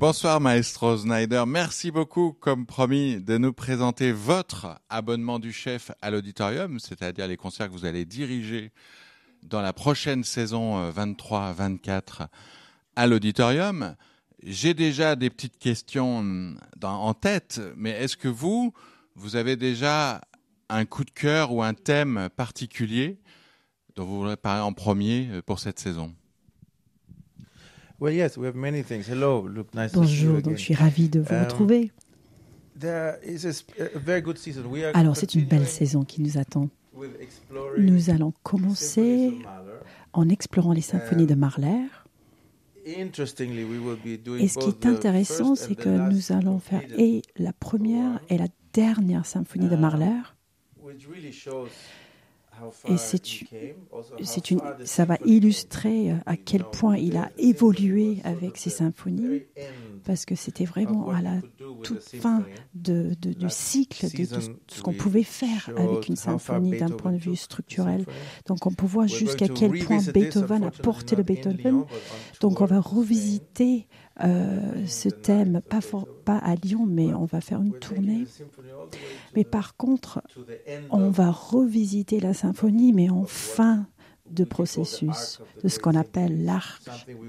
[0.00, 6.10] Bonsoir Maestro Snyder, merci beaucoup comme promis de nous présenter votre abonnement du chef à
[6.10, 8.72] l'auditorium, c'est-à-dire les concerts que vous allez diriger
[9.42, 12.28] dans la prochaine saison 23-24
[12.96, 13.94] à l'auditorium.
[14.42, 18.72] J'ai déjà des petites questions en tête, mais est-ce que vous,
[19.16, 20.22] vous avez déjà
[20.70, 23.20] un coup de cœur ou un thème particulier
[23.96, 26.14] dont vous voudrez parler en premier pour cette saison?
[29.92, 31.90] Bonjour, donc je suis ravi de vous um, retrouver.
[34.94, 36.70] Alors c'est une belle saison qui nous attend.
[37.76, 39.34] Nous allons commencer
[40.12, 41.86] en explorant les symphonies de Mahler.
[42.86, 43.04] Et
[44.48, 49.26] ce qui est intéressant, c'est que nous allons faire et la première et la dernière
[49.26, 50.22] symphonie de Mahler.
[52.88, 59.42] Et c'est une, ça va illustrer à quel point il a évolué avec ses symphonies,
[60.04, 61.40] parce que c'était vraiment à la
[61.82, 67.12] toute fin de, du cycle de, ce qu'on pouvait faire avec une symphonie d'un point
[67.12, 68.04] de vue structurel.
[68.46, 71.84] Donc on peut voir jusqu'à quel point Beethoven a porté le Beethoven.
[72.40, 73.86] Donc on va revisiter
[74.22, 75.60] euh, ce thème,
[76.24, 78.24] pas, à Lyon, mais on va faire une tournée.
[79.34, 80.22] Mais par contre,
[80.90, 83.86] on va revisiter la symphonie, mais en fin
[84.30, 86.82] de processus, de ce qu'on appelle l'arc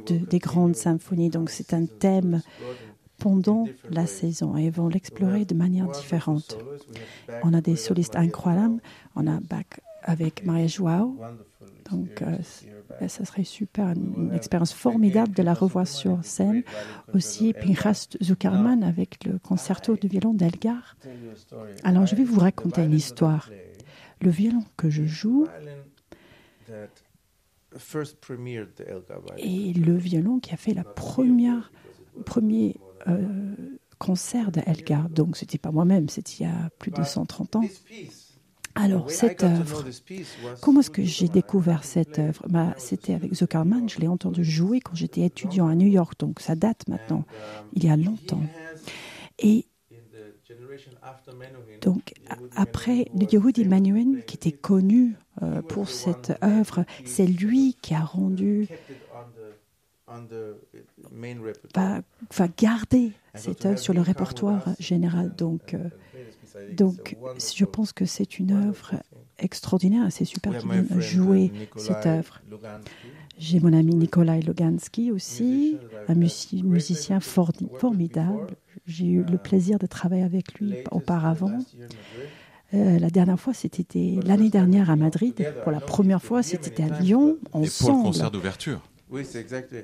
[0.08, 1.30] des grandes symphonies.
[1.30, 2.42] Donc c'est un thème
[3.18, 6.58] pendant la saison et vont l'explorer de manière différente.
[7.44, 8.82] On a des solistes incroyables,
[9.16, 11.18] on a Bach avec Maria Joao,
[11.90, 12.38] donc euh,
[13.08, 16.64] ça serait super, une expérience formidable de la revoir sur scène.
[17.14, 20.96] Aussi Pinchas Zuckerman avec le concerto de violon d'Elgar.
[21.84, 23.50] Alors je vais vous raconter une histoire.
[24.22, 25.48] Le violon que je joue
[29.38, 31.72] est le violon qui a fait la première
[32.26, 32.78] premier
[33.08, 33.56] euh,
[33.98, 35.10] concert d'Elgar.
[35.10, 37.64] Donc, ce n'était pas moi-même, c'était il y a plus de 130 ans.
[38.76, 39.86] Alors, cette œuvre,
[40.62, 42.46] comment est-ce que j'ai découvert cette œuvre?
[42.48, 46.40] Bah, C'était avec Zuckerman, je l'ai entendu jouer quand j'étais étudiant à New York, donc
[46.40, 47.26] ça date maintenant,
[47.74, 48.44] il y a longtemps.
[49.40, 49.66] Et
[51.82, 52.14] donc,
[52.56, 58.02] après le Yehudi Menuhin, qui était connu euh, pour cette œuvre, c'est lui qui a
[58.02, 58.68] rendu
[61.74, 62.02] va,
[62.36, 65.34] va garder cette œuvre sur le répertoire général.
[65.36, 65.90] Donc, euh,
[66.76, 68.96] donc je pense que c'est une œuvre
[69.38, 70.08] extraordinaire.
[70.12, 72.42] C'est super qu'il vienne jouer cette œuvre.
[73.38, 75.78] J'ai mon ami Nikolai Logansky aussi,
[76.08, 78.48] un musicien formidable.
[78.86, 81.60] J'ai eu le plaisir de travailler avec lui auparavant.
[82.74, 85.54] Euh, la dernière fois, c'était l'année dernière à Madrid.
[85.64, 87.66] Pour la première fois, c'était à Lyon, ensemble.
[87.66, 88.82] Et pour le concert d'ouverture
[89.12, 89.76] oui, c'est exact.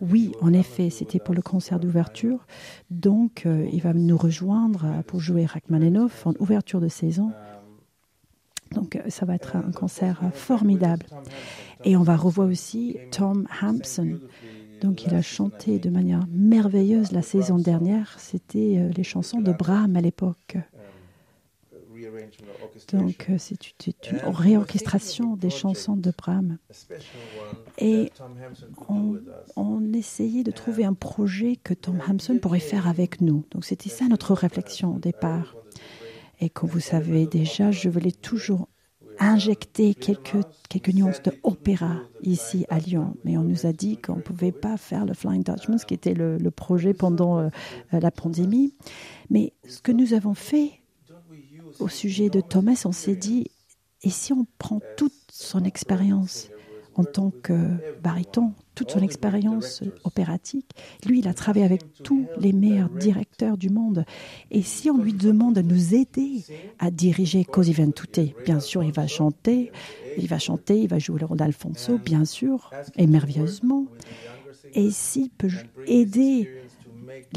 [0.00, 2.46] Oui, en effet, c'était pour le concert d'ouverture.
[2.90, 7.32] Donc, euh, il va nous rejoindre pour jouer Rachmaninoff en ouverture de saison.
[8.72, 11.06] Donc, euh, ça va être un concert formidable.
[11.84, 14.18] Et on va revoir aussi Tom Hampson.
[14.80, 18.14] Donc, il a chanté de manière merveilleuse la saison dernière.
[18.18, 20.56] C'était euh, les chansons de Brahms à l'époque.
[22.92, 23.76] Donc, euh, c'est
[24.10, 26.58] une réorchestration des chansons de Brahms.
[27.78, 28.10] Et
[29.56, 33.44] on, essayait de trouver un projet que Tom Hampson pourrait faire avec nous.
[33.50, 35.56] Donc, c'était ça notre réflexion au départ.
[36.40, 38.68] Et comme vous savez déjà, je voulais toujours
[39.18, 43.16] injecter quelques, quelques nuances de opéra ici à Lyon.
[43.24, 45.94] Mais on nous a dit qu'on ne pouvait pas faire le Flying Dutchman, ce qui
[45.94, 47.48] était le, projet pendant euh,
[47.92, 48.74] la pandémie.
[49.30, 50.77] Mais ce que nous avons fait
[51.78, 53.46] au sujet de Thomas, on s'est dit,
[54.02, 56.48] et si on prend toute son expérience
[56.94, 57.54] en tant que
[58.02, 60.70] baryton, toute son expérience opératique,
[61.06, 64.04] lui, il a travaillé avec tous les meilleurs directeurs du monde.
[64.50, 66.44] Et si on lui demande de nous aider
[66.80, 69.70] à diriger Così van tutte, bien sûr, il va chanter,
[70.16, 73.86] il va chanter, il va jouer le rôle d'Alfonso, bien sûr, et merveilleusement.
[74.74, 75.50] Et s'il peut
[75.86, 76.48] aider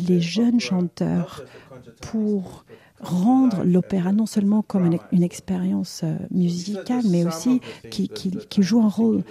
[0.07, 1.45] les jeunes chanteurs
[2.01, 2.65] pour
[3.01, 8.09] rendre l'opéra non seulement comme une, expérience euh, musicale, mais aussi qui,
[8.59, 9.23] joue un rôle,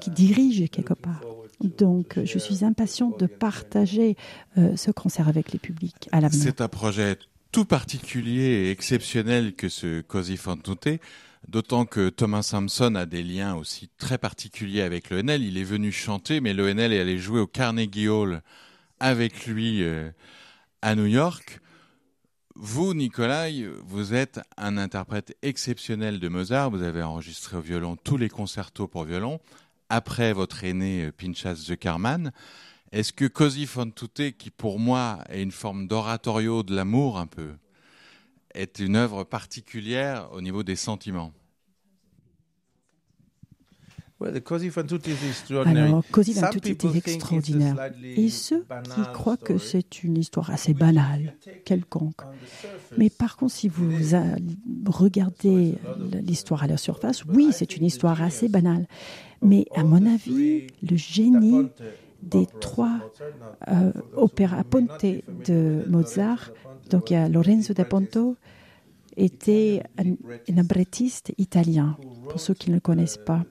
[0.00, 1.20] qui dirige quelque part.
[1.60, 4.16] Donc, je suis impatiente de partager
[4.56, 6.42] euh, ce concert avec les publics à l'avenir.
[6.42, 7.18] C'est un projet
[7.52, 10.60] tout particulier et exceptionnel que ce Così fan
[11.48, 15.42] d'autant que Thomas Sampson a des liens aussi très particuliers avec l'ONL.
[15.42, 18.42] Il est venu chanter, mais l'ONL est allé jouer au Carnegie Hall
[19.00, 20.10] avec lui euh,
[20.82, 21.60] à New York.
[22.62, 26.70] Vous, Nikolai, vous êtes un interprète exceptionnel de Mozart.
[26.70, 29.40] Vous avez enregistré au violon tous les concertos pour violon.
[29.88, 32.32] Après votre aîné euh, Pinchas Zuckerman,
[32.92, 37.26] est-ce que Così fan tutte, qui pour moi est une forme d'oratorio de l'amour un
[37.26, 37.54] peu,
[38.52, 41.32] est une œuvre particulière au niveau des sentiments?
[44.20, 47.76] Alors, Così fan tutti est extraordinaire.
[48.02, 51.34] Et ceux qui croient que c'est une histoire assez banale,
[51.64, 52.20] quelconque.
[52.98, 53.90] Mais par contre, si vous
[54.86, 55.74] regardez
[56.22, 58.86] l'histoire à la surface, oui, c'est une histoire assez banale.
[59.42, 61.68] Mais à mon avis, le génie
[62.22, 63.00] des trois
[63.68, 65.06] euh, opéras Ponte
[65.46, 66.50] de Mozart,
[66.90, 68.36] donc il y a Lorenzo da Ponto,
[69.16, 71.96] était un, un librettiste italien,
[72.28, 73.44] pour ceux qui ne le connaissent pas.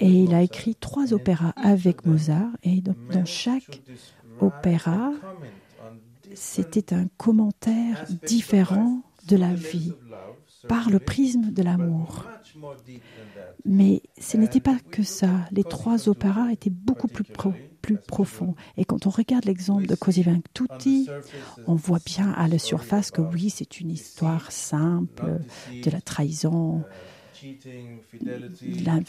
[0.00, 2.50] Et il a écrit trois opéras avec Mozart.
[2.62, 3.82] Et dans chaque
[4.40, 5.12] opéra,
[6.34, 9.92] c'était un commentaire différent de la vie
[10.68, 12.26] par le prisme de l'amour.
[13.64, 15.30] Mais ce n'était pas que ça.
[15.50, 17.24] Les trois opéras étaient beaucoup plus,
[18.08, 18.54] profonds.
[18.78, 21.08] Et quand on regarde l'exemple de Così van tutti,
[21.66, 25.40] on voit bien à la surface que oui, c'est une histoire simple
[25.82, 26.82] de la trahison,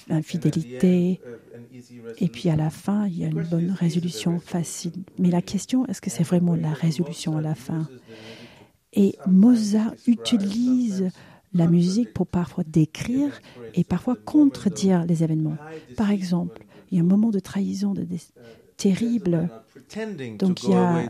[0.08, 1.20] l'infidélité.
[2.20, 5.04] Et puis à la fin, il y a une bonne résolution facile.
[5.20, 7.88] Mais la question, est-ce que c'est vraiment la résolution à la fin?
[8.94, 11.10] Et Mozart utilise
[11.54, 13.42] la musique pour parfois décrire
[13.74, 15.58] et parfois contredire les événements.
[15.96, 18.06] Par exemple, il y a un moment de trahison de
[18.78, 19.50] terrible.
[20.40, 21.08] Donc il y a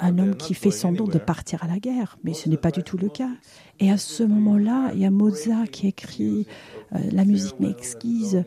[0.00, 2.82] un homme qui fait semblant de partir à la guerre, mais ce n'est pas du
[2.82, 3.30] tout le cas.
[3.78, 6.46] Et à ce moment-là, il y a Mozart qui écrit
[6.92, 8.44] euh, la musique m'exquise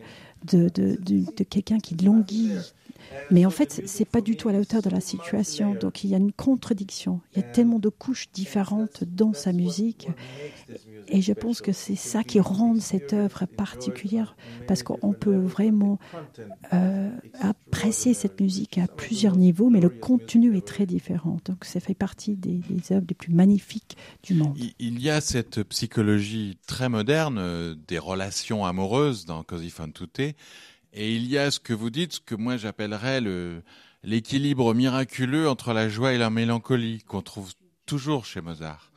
[0.51, 2.51] de, de, de quelqu'un qui languit
[3.31, 5.75] mais en fait, c'est pas du tout à la hauteur de la situation.
[5.75, 7.21] Donc il y a une contradiction.
[7.33, 10.07] Il y a tellement de couches différentes dans sa musique.
[11.07, 14.35] Et je pense que c'est ça qui rend cette œuvre particulière,
[14.67, 15.97] parce qu'on peut vraiment
[16.73, 21.37] euh, apprécier cette musique à plusieurs niveaux, mais le contenu est très différent.
[21.45, 22.61] Donc ça fait partie des,
[22.91, 24.57] œuvres les plus magnifiques du monde.
[24.79, 30.35] Il y a cette psychologie très moderne euh, des relations amoureuses dans Così fan tutte
[30.93, 33.63] et il y a ce que vous dites, ce que moi j'appellerais le,
[34.03, 37.53] l'équilibre miraculeux entre la joie et la mélancolie qu'on trouve
[37.85, 38.91] toujours chez Mozart,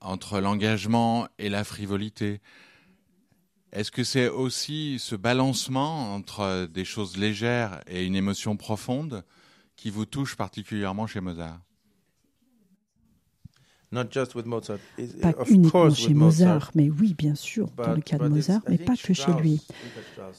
[0.00, 2.40] entre l'engagement et la frivolité.
[3.72, 9.24] Est-ce que c'est aussi ce balancement entre des choses légères et une émotion profonde
[9.76, 11.60] qui vous touche particulièrement chez Mozart?
[13.92, 18.96] Pas uniquement chez Mozart, mais oui, bien sûr, dans le cas de Mozart, mais pas
[18.96, 19.60] que chez lui.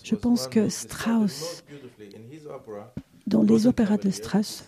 [0.04, 1.64] Je pense que Strauss,
[3.28, 4.66] dans les opéras de Strauss,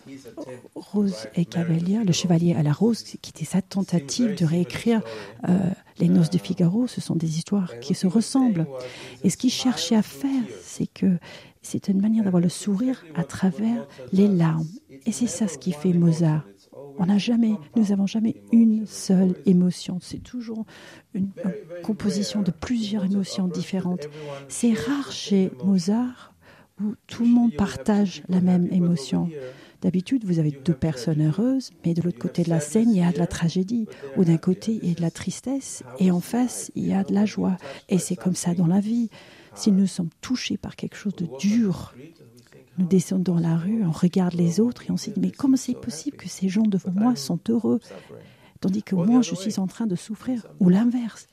[0.74, 5.02] Rose et Cavalier, Le Chevalier à la Rose, qui était sa tentative de réécrire
[5.48, 5.58] euh,
[5.98, 8.66] Les Noces de Figaro, ce sont des histoires qui se ressemblent.
[9.24, 11.18] Et ce qu'il cherchait à faire, c'est que
[11.60, 14.68] c'est une manière d'avoir le sourire à travers les larmes.
[15.04, 16.44] Et c'est ça ce qui fait Mozart.
[16.98, 19.98] On n'a jamais, nous n'avons jamais une seule émotion.
[20.00, 20.64] C'est toujours
[21.14, 21.30] une,
[21.82, 24.08] composition de plusieurs émotions différentes.
[24.48, 26.34] C'est rare chez Mozart
[26.80, 29.30] où tout le monde partage la même émotion.
[29.82, 33.02] D'habitude, vous avez deux personnes heureuses, mais de l'autre côté de la scène, il y
[33.02, 33.86] a de la tragédie.
[34.16, 37.04] Ou d'un côté, il y a de la tristesse, et en face, il y a
[37.04, 37.56] de la joie.
[37.88, 39.10] Et c'est comme ça dans la vie.
[39.54, 41.94] Si nous sommes touchés par quelque chose de dur,
[42.78, 45.56] nous descendons dans la rue, on regarde les autres et on se dit mais comment
[45.56, 47.80] c'est possible que ces gens devant moi sont heureux?
[48.60, 51.28] Tandis que moi je suis en train de souffrir ou l'inverse.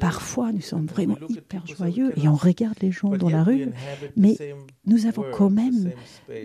[0.00, 3.68] Parfois nous sommes vraiment hyper joyeux et on regarde les gens dans la rue,
[4.16, 4.36] mais
[4.86, 5.92] nous avons quand même,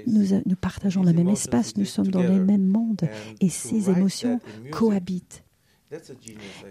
[0.08, 3.02] nous, partageons le même espace, nous sommes dans le même monde
[3.40, 4.40] et ces émotions
[4.72, 5.44] cohabitent.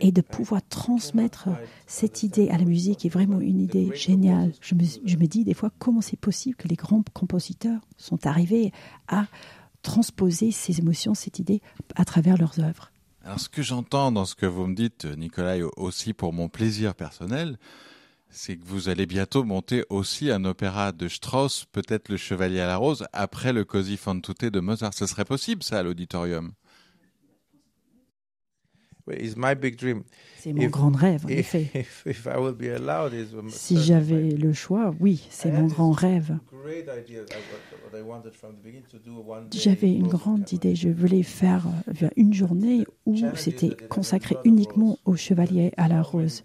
[0.01, 1.49] Et de pouvoir transmettre
[1.87, 4.53] cette idée à la musique est vraiment une idée géniale.
[4.61, 8.27] Je me, je me dis des fois comment c'est possible que les grands compositeurs sont
[8.27, 8.73] arrivés
[9.09, 9.27] à
[9.83, 11.63] transposer ces émotions, cette idée,
[11.97, 12.93] à travers leurs œuvres.
[13.25, 16.95] Alors ce que j'entends dans ce que vous me dites, Nicolas, aussi pour mon plaisir
[16.95, 17.59] personnel,
[18.31, 22.67] c'est que vous allez bientôt monter aussi un opéra de Strauss, peut-être Le Chevalier à
[22.67, 24.95] la Rose, après le Così fan tutte de Mozart.
[24.95, 26.53] Ce serait possible, ça, à l'auditorium?
[30.39, 31.71] C'est mon grand rêve, en effet.
[33.49, 36.39] si j'avais le choix, oui, c'est mon grand rêve.
[39.53, 40.75] J'avais une grande idée.
[40.75, 41.67] Je voulais faire
[42.03, 46.45] euh, une journée où c'était consacré uniquement aux chevaliers à la rose.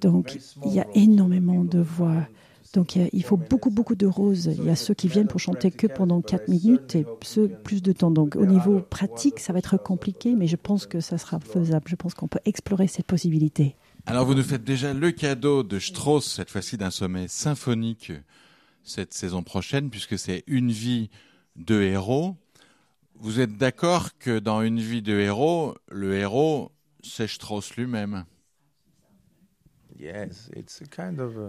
[0.00, 2.26] Donc, il y a énormément de voix
[2.72, 4.46] donc il faut beaucoup, beaucoup de roses.
[4.46, 7.82] Il y a ceux qui viennent pour chanter que pendant 4 minutes et ceux plus
[7.82, 8.10] de temps.
[8.10, 11.84] Donc au niveau pratique, ça va être compliqué, mais je pense que ça sera faisable.
[11.88, 13.74] Je pense qu'on peut explorer cette possibilité.
[14.06, 18.12] Alors vous nous faites déjà le cadeau de Strauss, cette fois-ci d'un sommet symphonique
[18.88, 21.10] cette saison prochaine, puisque c'est Une vie
[21.56, 22.36] de héros.
[23.16, 26.72] Vous êtes d'accord que dans Une vie de héros, le héros,
[27.02, 28.24] c'est Strauss lui-même?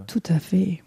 [0.07, 0.83] Tout à fait.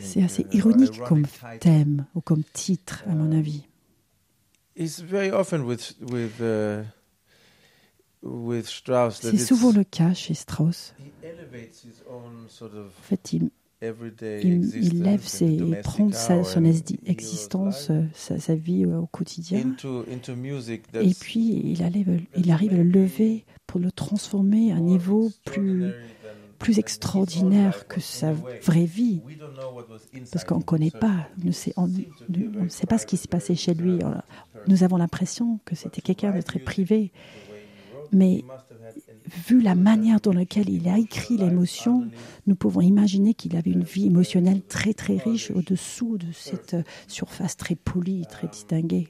[0.00, 1.26] C'est assez ironique comme
[1.60, 3.64] thème ou comme titre, à mon avis.
[4.76, 4.88] C'est
[9.38, 10.94] souvent le cas chez Strauss.
[12.20, 19.06] En fait, il, il, lève ses, il prend sa, son existence, sa, sa, vie au
[19.06, 19.62] quotidien,
[20.94, 25.30] et puis il arrive, il arrive à le lever pour le transformer à un niveau
[25.44, 25.92] plus
[26.58, 29.20] plus extraordinaire que sa vraie vie,
[30.32, 31.28] parce qu'on ne connaît pas,
[31.76, 34.00] on ne sait, pas ce qui s'est passé chez lui.
[34.66, 37.12] Nous avons l'impression que c'était quelqu'un de très privé,
[38.12, 38.44] mais
[39.46, 42.08] vu la manière dans laquelle il a écrit l'émotion,
[42.46, 47.56] nous pouvons imaginer qu'il avait une vie émotionnelle très très riche au-dessous de cette surface
[47.56, 49.08] très polie, très distinguée.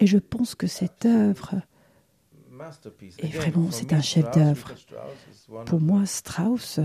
[0.00, 1.56] Et je pense que cette œuvre
[3.18, 4.72] et vraiment, c'est un chef-d'œuvre.
[5.66, 6.80] Pour moi, Strauss,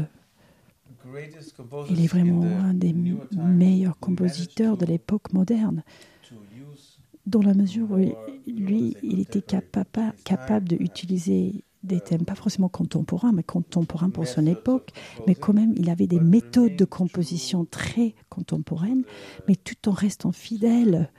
[1.89, 2.93] il est vraiment un des
[3.33, 5.83] meilleurs compositeurs de l'époque moderne,
[7.25, 7.97] dans la mesure où
[8.47, 14.45] lui, il était capable, capable d'utiliser des thèmes, pas forcément contemporains, mais contemporains pour son
[14.45, 14.91] époque,
[15.27, 19.03] mais quand même, il avait des méthodes de composition très contemporaines,
[19.47, 21.09] mais tout en restant fidèle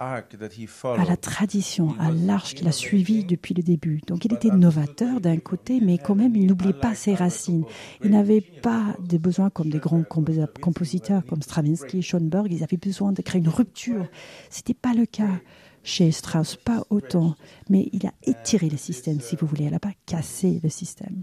[0.00, 4.00] à la tradition, à l'arche qu'il a suivi depuis le début.
[4.06, 7.64] Donc il était novateur d'un côté, mais quand même il n'oubliait pas ses racines.
[8.04, 13.12] Il n'avait pas de besoin comme des grands compositeurs comme Stravinsky, Schoenberg, ils avaient besoin
[13.12, 14.06] de créer une rupture.
[14.50, 15.40] Ce n'était pas le cas
[15.82, 17.34] chez Strauss, pas autant,
[17.70, 21.22] mais il a étiré le système, si vous voulez, elle n'a pas cassé le système.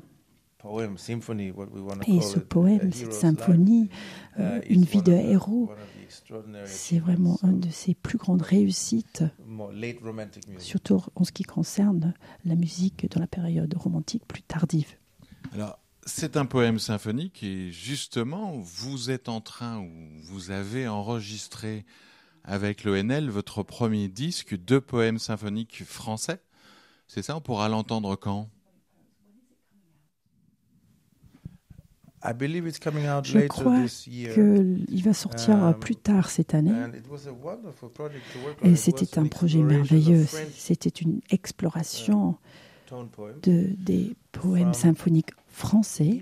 [2.07, 3.89] Et ce poème, cette symphonie,
[4.39, 5.71] euh, une vie de héros,
[6.65, 9.23] c'est vraiment une de ses plus grandes réussites,
[10.57, 12.13] surtout en ce qui concerne
[12.45, 14.89] la musique dans la période romantique plus tardive.
[15.53, 19.91] Alors, c'est un poème symphonique et justement, vous êtes en train ou
[20.23, 21.85] vous avez enregistré
[22.43, 26.41] avec l'ONL votre premier disque de poèmes symphoniques français.
[27.07, 28.49] C'est ça On pourra l'entendre quand?
[33.23, 36.71] Je crois qu'il va sortir um, plus tard cette année.
[38.63, 40.25] Et c'était un projet merveilleux.
[40.55, 42.37] C'était une exploration
[43.43, 46.21] de, des poèmes symphoniques français,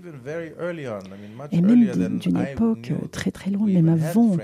[1.50, 4.36] et même d'une époque très très loin, même avant,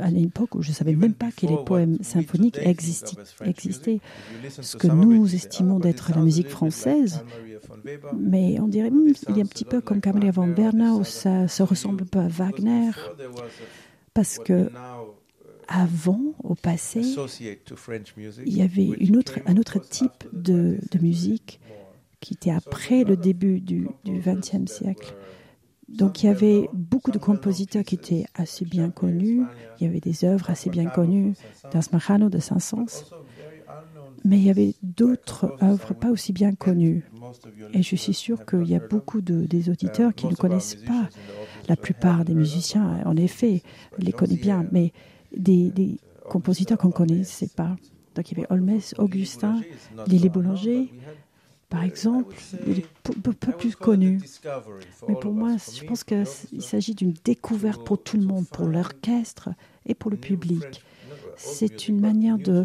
[0.00, 4.00] à l'époque où je ne savais même pas que les poèmes symphoniques existaient,
[4.60, 7.22] ce que nous estimons d'être la musique française,
[8.18, 11.64] mais on dirait qu'il il est un petit peu comme Camélia von Bernau, ça, ça
[11.64, 12.90] ressemble un peu à Wagner,
[14.14, 14.70] parce que
[15.68, 17.02] avant, au passé,
[18.46, 21.60] il y avait une autre, un autre type de, de musique
[22.20, 25.14] qui était après le début du XXe siècle.
[25.88, 29.42] Donc il y avait beaucoup de compositeurs qui étaient assez bien connus,
[29.78, 31.34] il y avait des œuvres assez bien connues
[31.70, 33.04] d'Asmachano, de Saint-Saëns,
[34.24, 37.04] mais il y avait d'autres œuvres pas aussi bien connues.
[37.74, 41.08] Et je suis sûr qu'il y a beaucoup de, des auditeurs qui ne connaissent pas.
[41.68, 43.62] La plupart des musiciens, en effet,
[43.98, 44.92] les connaissent bien, mais
[45.36, 47.76] des, compositeurs qu'on ne connaissait pas.
[48.14, 49.60] Donc il y avait Holmes, Augustin,
[50.06, 50.90] Lily Boulanger,
[51.74, 52.36] par exemple,
[52.68, 54.20] il est peu plus connu.
[55.08, 59.50] Mais pour moi, je pense qu'il s'agit d'une découverte pour tout le monde, pour l'orchestre
[59.84, 60.62] et pour le public.
[61.36, 62.64] C'est une manière de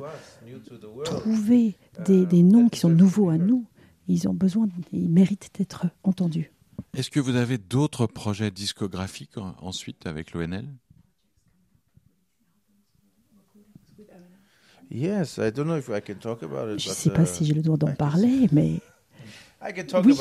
[1.06, 3.66] trouver des, des, noms qui sont nouveaux à nous.
[4.08, 6.52] Ils ont besoin, ils méritent d'être entendus.
[6.96, 10.68] Est-ce que vous avez d'autres projets discographiques ensuite avec l'ONL
[16.80, 18.80] Je ne sais pas si j'ai le droit d'en parler, mais
[19.62, 20.16] oui,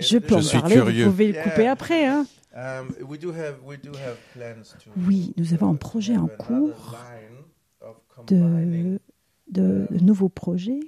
[0.00, 2.06] je peux en parler, vous pouvez le couper après.
[2.06, 2.26] Hein.
[2.56, 2.88] Um,
[4.96, 6.96] oui, nous avons un projet en cours
[8.26, 8.98] de,
[9.50, 10.80] de, nouveaux projets.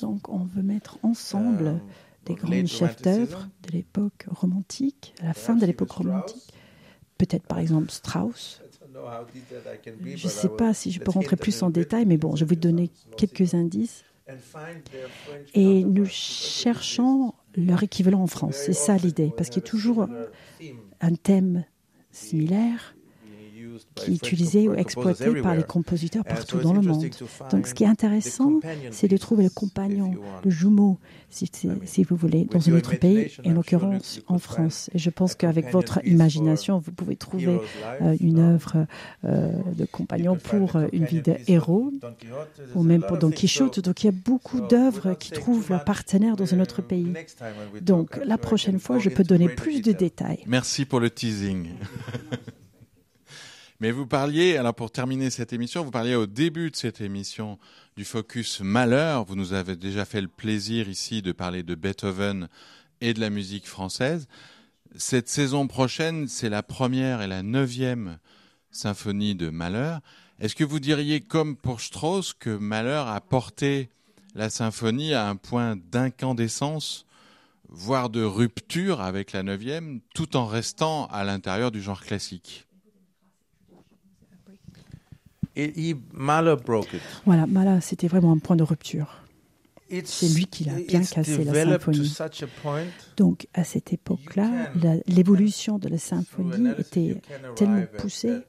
[0.00, 1.80] Donc on veut mettre ensemble um,
[2.24, 6.54] des grands chefs-d'œuvre de l'époque romantique, à la fin de l'époque romantique.
[7.18, 8.62] Peut-être par exemple Strauss.
[10.04, 12.54] Je ne sais pas si je peux rentrer plus en détail, mais bon, je vais
[12.54, 14.04] vous donner quelques indices.
[15.54, 18.56] et nous cherchons leur équivalent en France.
[18.56, 20.06] C'est ça l'idée, parce qu'il y a toujours
[21.00, 21.64] un thème
[22.10, 22.94] similaire
[23.94, 27.08] qui est utilisé ou exploité par les compositeurs partout dans le monde.
[27.50, 28.60] Donc ce qui est intéressant,
[28.90, 30.14] c'est de trouver le compagnon,
[30.44, 30.98] le jumeau,
[31.30, 31.50] si,
[31.84, 34.90] si vous voulez, dans un autre pays, et en l'occurrence en France.
[34.94, 37.58] Et je pense qu'avec votre imagination, vous pouvez trouver
[38.00, 38.86] euh, une œuvre
[39.24, 41.92] euh, de compagnon pour euh, une vie de héros,
[42.74, 43.80] ou même pour Don Quichotte.
[43.80, 47.12] Donc il y a beaucoup d'œuvres qui trouvent leur partenaire dans un autre pays.
[47.80, 50.42] Donc la prochaine fois, je peux donner plus de détails.
[50.46, 51.68] Merci pour le teasing.
[53.80, 57.60] Mais vous parliez, alors pour terminer cette émission, vous parliez au début de cette émission
[57.96, 59.24] du focus malheur.
[59.24, 62.48] Vous nous avez déjà fait le plaisir ici de parler de Beethoven
[63.00, 64.26] et de la musique française.
[64.96, 68.18] Cette saison prochaine, c'est la première et la neuvième
[68.72, 70.00] symphonie de Malheur.
[70.40, 73.90] Est-ce que vous diriez, comme pour Strauss, que Malheur a porté
[74.34, 77.06] la symphonie à un point d'incandescence,
[77.68, 82.67] voire de rupture avec la neuvième, tout en restant à l'intérieur du genre classique?
[85.58, 87.00] Et Mahler broke it.
[87.26, 89.22] Voilà, Mahler, c'était vraiment un point de rupture.
[90.04, 92.14] C'est lui qui l'a bien cassé la symphonie.
[93.16, 94.70] Donc à cette époque-là,
[95.06, 97.20] l'évolution de la symphonie était
[97.56, 98.40] tellement poussée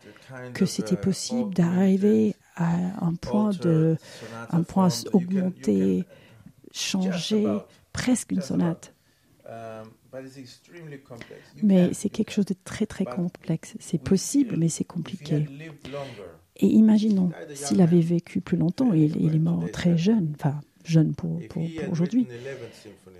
[0.54, 3.96] que c'était possible d'arriver à un point de,
[4.50, 6.04] un point augmenté,
[6.74, 7.48] changer
[7.94, 8.94] presque une sonate.
[11.64, 13.76] Mais c'est quelque chose de très très complexe.
[13.80, 15.48] C'est possible, mais c'est compliqué.
[16.60, 21.14] Et imaginons s'il avait vécu plus longtemps, il, il est mort très jeune, enfin jeune
[21.14, 22.28] pour, pour, aujourd'hui.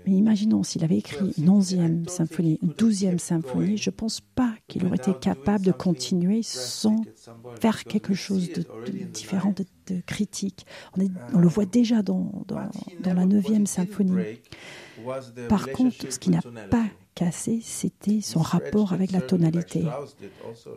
[0.06, 4.54] Mais imaginons s'il avait écrit une onzième symphonie, une douzième symphonie, je ne pense pas
[4.66, 7.02] qu'il aurait été capable de continuer sans
[7.60, 8.64] faire quelque chose de,
[9.12, 10.66] différent, de, critique.
[10.96, 14.40] On, on, le voit déjà dans, dans, dans la neuvième symphonie.
[15.48, 19.84] Par contre, ce qui n'a pas cassé, c'était son rapport avec la tonalité.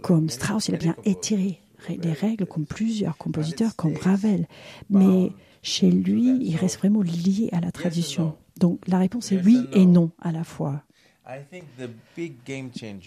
[0.01, 4.47] Comme Strauss, il a bien étiré les règles comme plusieurs compositeurs, comme Ravel.
[4.89, 8.35] Mais chez lui, il reste vraiment lié à la tradition.
[8.59, 10.83] Donc la réponse est oui et non à la fois.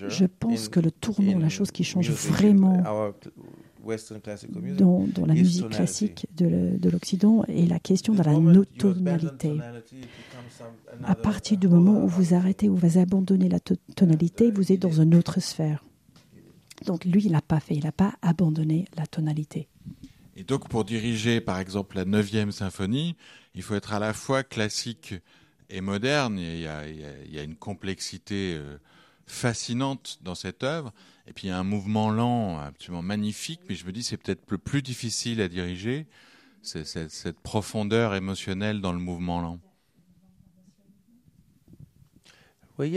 [0.08, 2.82] Je pense que le tournant, la chose qui change vraiment
[4.78, 9.58] dans, dans la musique classique de l'Occident est la question de la tonalité.
[11.04, 15.02] À partir du moment où vous arrêtez ou vous abandonnez la tonalité, vous êtes dans
[15.02, 15.84] une autre sphère.
[16.86, 19.68] Donc lui, il n'a pas fait, il n'a pas abandonné la tonalité.
[20.36, 23.16] Et donc pour diriger par exemple la 9e symphonie,
[23.54, 25.14] il faut être à la fois classique
[25.70, 26.38] et moderne.
[26.38, 28.78] Il y a, une complexité euh,
[29.26, 30.92] fascinante dans cette œuvre.
[31.26, 34.16] Et puis il y a un mouvement lent absolument magnifique, mais je me dis c'est
[34.16, 36.06] peut-être le plus difficile à diriger,
[36.62, 39.58] cette profondeur émotionnelle dans le mouvement lent.
[42.78, 42.88] C'est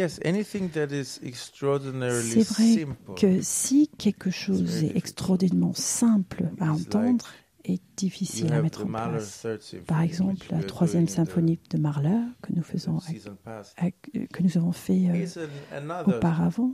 [2.43, 7.25] vrai que si quelque chose est extraordinairement simple à entendre,
[7.63, 9.45] est difficile à mettre en place.
[9.87, 12.99] Par exemple, la troisième symphonie de Mahler que nous faisons,
[14.33, 16.73] que nous avons fait euh, auparavant,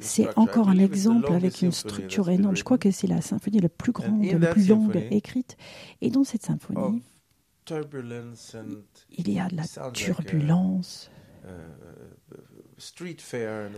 [0.00, 2.56] c'est encore un exemple avec une structure énorme.
[2.56, 5.56] Je crois que c'est la symphonie la plus grande, la plus longue écrite.
[6.00, 7.02] Et dans cette symphonie,
[9.16, 11.10] il y a de la turbulence.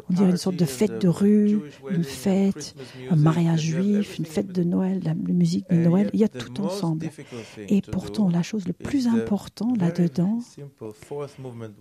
[0.09, 2.74] On dirait une sorte de fête de rue, une fête,
[3.11, 6.61] un mariage juif, une fête de Noël, la musique de Noël, il y a tout
[6.62, 7.11] ensemble.
[7.68, 10.38] Et pourtant, la chose le plus importante là-dedans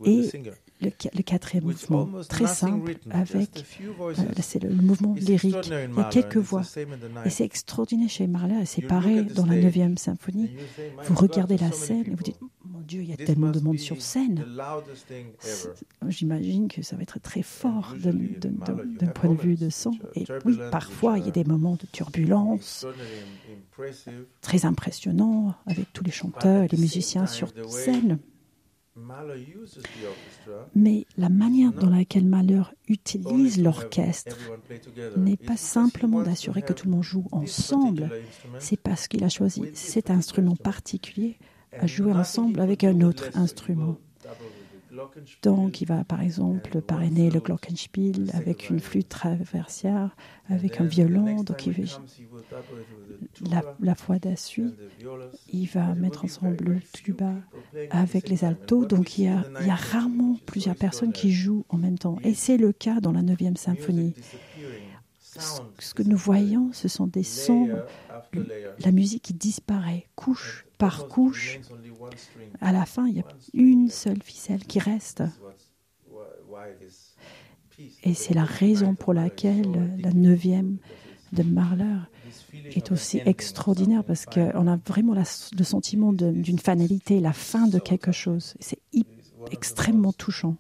[0.05, 3.65] est le, quatrième mouvement, très simple, avec
[3.99, 5.55] euh, c'est le, mouvement lyrique.
[5.67, 6.63] Il y a quelques voix.
[7.23, 10.51] Et c'est extraordinaire chez Mahler, et c'est pareil dans la neuvième symphonie.
[11.03, 12.39] Vous regardez la scène et vous dites,
[12.85, 14.45] Dieu, il y a tellement de monde sur scène.
[16.07, 19.91] J'imagine que ça va être très fort d'un point de vue de son.
[20.15, 22.85] Et oui, parfois, il y a des moments de turbulence
[24.41, 28.19] très impressionnants avec tous les chanteurs et les musiciens sur scène.
[30.73, 34.37] Mais la manière dans laquelle Mahler utilise l'orchestre
[35.17, 38.09] n'est pas simplement d'assurer que tout le monde joue ensemble,
[38.59, 41.37] c'est parce qu'il a choisi cet instrument particulier
[41.79, 43.97] à jouer ensemble avec un autre instrument.
[45.43, 50.15] Donc, il va par exemple parrainer le Glockenspiel avec une flûte traversière,
[50.49, 51.43] avec un violon.
[51.43, 51.73] Donc, il
[53.51, 54.17] la, la fois
[55.51, 57.33] il va mettre ensemble le tuba
[57.89, 58.85] avec les altos.
[58.85, 62.17] Donc, il y, a, il y a rarement plusieurs personnes qui jouent en même temps.
[62.23, 64.13] Et c'est le cas dans la 9e symphonie.
[65.79, 67.69] Ce que nous voyons, ce sont des sons,
[68.79, 71.59] la musique qui disparaît, couche par couche.
[72.61, 75.23] À la fin, il y a une seule ficelle qui reste.
[78.03, 80.77] Et c'est la raison pour laquelle la neuvième
[81.33, 81.97] de Mahler
[82.75, 88.11] est aussi extraordinaire parce qu'on a vraiment le sentiment d'une finalité, la fin de quelque
[88.11, 88.55] chose.
[88.59, 88.79] C'est
[89.51, 90.55] extrêmement touchant.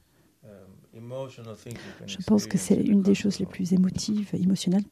[2.07, 4.85] Je pense que c'est une des choses les plus émotives, émotionnelles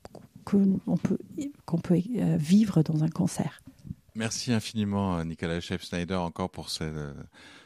[0.43, 1.17] qu'on peut,
[1.65, 3.61] qu'on peut euh, vivre dans un concert.
[4.15, 7.13] Merci infiniment, Nicolas Chef-Snyder, encore pour ce,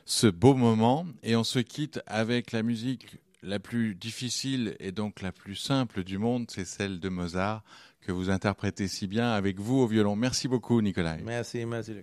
[0.06, 1.06] ce beau moment.
[1.24, 6.04] Et on se quitte avec la musique la plus difficile et donc la plus simple
[6.04, 7.64] du monde, c'est celle de Mozart
[8.02, 10.16] que vous interprétez si bien avec vous au violon.
[10.16, 11.18] Merci beaucoup, Nicolas.
[11.18, 11.94] Merci, merci.